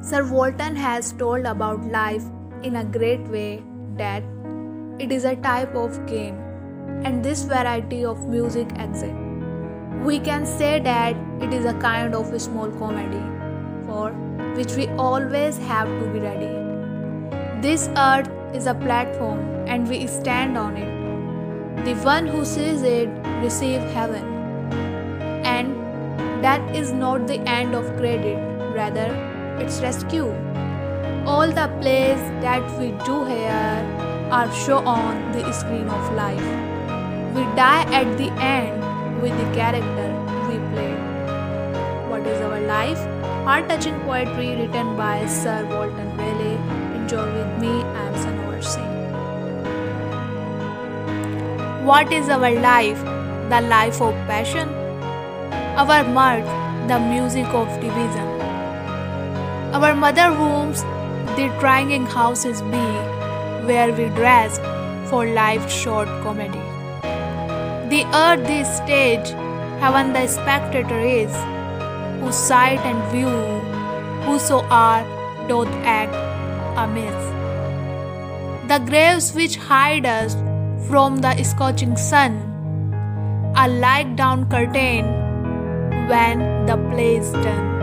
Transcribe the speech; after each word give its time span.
Sir 0.00 0.24
Walter 0.24 0.74
has 0.74 1.12
told 1.12 1.44
about 1.44 1.84
life 1.84 2.22
in 2.62 2.76
a 2.76 2.84
great 2.84 3.20
way 3.28 3.62
that 3.96 4.22
it 5.00 5.10
is 5.10 5.24
a 5.24 5.34
type 5.34 5.74
of 5.74 6.06
game 6.06 6.36
and 7.04 7.24
this 7.24 7.42
variety 7.42 8.04
of 8.04 8.28
music 8.28 8.68
exit. 8.76 9.12
We 10.04 10.20
can 10.20 10.46
say 10.46 10.78
that 10.78 11.16
it 11.42 11.52
is 11.52 11.64
a 11.64 11.74
kind 11.74 12.14
of 12.14 12.32
a 12.32 12.38
small 12.38 12.70
comedy 12.70 13.22
for 13.86 14.12
which 14.54 14.74
we 14.76 14.86
always 14.90 15.58
have 15.58 15.88
to 15.88 16.06
be 16.12 16.20
ready. 16.20 16.54
This 17.60 17.88
earth 17.96 18.30
is 18.54 18.66
a 18.66 18.74
platform 18.74 19.40
and 19.66 19.88
we 19.88 20.06
stand 20.06 20.56
on 20.56 20.76
it. 20.76 21.84
The 21.84 21.94
one 22.04 22.28
who 22.28 22.44
sees 22.44 22.82
it 22.82 23.08
receive 23.42 23.80
heaven. 23.90 24.24
And 25.44 25.74
that 26.44 26.76
is 26.76 26.92
not 26.92 27.26
the 27.26 27.40
end 27.40 27.74
of 27.74 27.84
credit, 27.96 28.38
rather 28.76 29.37
its 29.60 29.80
rescue. 29.80 30.28
All 31.26 31.48
the 31.48 31.68
plays 31.80 32.20
that 32.42 32.62
we 32.78 32.92
do 33.04 33.24
here 33.24 33.84
are 34.30 34.52
shown 34.52 34.86
on 34.86 35.32
the 35.32 35.52
screen 35.52 35.88
of 35.88 36.12
life. 36.14 36.48
We 37.34 37.42
die 37.56 37.84
at 38.00 38.16
the 38.18 38.30
end 38.50 39.22
with 39.22 39.36
the 39.40 39.48
character 39.54 40.08
we 40.48 40.58
played. 40.72 41.00
What 42.10 42.26
is 42.26 42.40
our 42.40 42.60
life? 42.60 43.00
Heart 43.44 43.68
touching 43.68 44.00
poetry 44.00 44.56
written 44.56 44.96
by 44.96 45.26
Sir 45.26 45.64
Walter 45.70 46.08
Raleigh. 46.16 46.58
Enjoy 46.96 47.26
with 47.34 47.58
me, 47.58 47.82
I 47.82 48.06
am 48.06 48.14
Sanovar 48.14 48.62
Singh. 48.62 48.96
What 51.86 52.12
is 52.12 52.28
our 52.28 52.50
life? 52.60 53.00
The 53.50 53.60
life 53.68 54.00
of 54.02 54.14
passion? 54.32 54.68
Our 55.76 56.04
mirth, 56.04 56.48
the 56.88 56.98
music 56.98 57.46
of 57.46 57.68
division. 57.80 58.37
Our 59.78 59.94
mother 59.94 60.32
homes, 60.34 60.82
the 61.36 61.54
trying 61.60 62.04
houses 62.04 62.62
be, 62.62 62.86
where 63.68 63.92
we 63.92 64.08
dress 64.16 64.58
for 65.08 65.24
life's 65.24 65.72
short 65.72 66.08
comedy. 66.24 66.64
The 67.88 68.02
earth, 68.12 68.44
the 68.48 68.64
stage, 68.64 69.28
heaven, 69.78 70.12
the 70.14 70.26
spectator 70.26 70.98
is, 70.98 71.32
whose 72.20 72.34
sight 72.34 72.80
and 72.80 72.98
view, 73.12 73.30
whoso 74.26 74.62
are, 74.64 75.04
doth 75.46 75.68
act 75.84 76.12
amiss. 76.76 77.22
The 78.66 78.80
graves 78.84 79.32
which 79.32 79.58
hide 79.58 80.06
us 80.06 80.34
from 80.88 81.18
the 81.18 81.40
scorching 81.44 81.96
sun 81.96 82.42
are 83.56 83.68
like 83.68 84.16
down 84.16 84.50
curtain 84.50 85.04
when 86.08 86.66
the 86.66 86.76
play 86.90 87.18
is 87.18 87.30
done. 87.30 87.77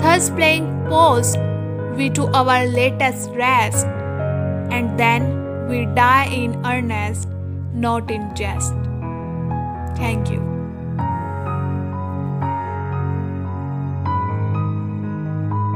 Thus 0.00 0.30
playing 0.30 0.66
post 0.88 1.38
we 1.96 2.10
to 2.10 2.26
our 2.28 2.66
latest 2.66 3.30
rest, 3.30 3.86
and 4.70 4.98
then 4.98 5.68
we 5.68 5.86
die 5.86 6.26
in 6.26 6.54
earnest, 6.64 7.28
not 7.72 8.10
in 8.10 8.34
jest. 8.34 8.74
Thank 9.96 10.30
you. 10.30 10.55